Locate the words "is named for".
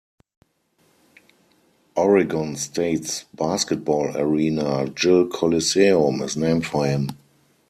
6.23-6.87